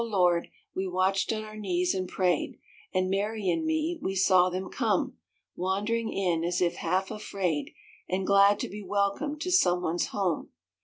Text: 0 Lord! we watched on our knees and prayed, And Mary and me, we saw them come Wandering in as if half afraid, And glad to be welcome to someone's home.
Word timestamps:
0 0.01 0.07
Lord! 0.09 0.47
we 0.73 0.87
watched 0.87 1.31
on 1.31 1.43
our 1.43 1.55
knees 1.55 1.93
and 1.93 2.09
prayed, 2.09 2.57
And 2.91 3.07
Mary 3.07 3.51
and 3.51 3.63
me, 3.63 3.99
we 4.01 4.15
saw 4.15 4.49
them 4.49 4.71
come 4.71 5.17
Wandering 5.55 6.11
in 6.11 6.43
as 6.43 6.59
if 6.59 6.77
half 6.77 7.11
afraid, 7.11 7.71
And 8.09 8.25
glad 8.25 8.57
to 8.61 8.67
be 8.67 8.81
welcome 8.81 9.37
to 9.37 9.51
someone's 9.51 10.07
home. 10.07 10.49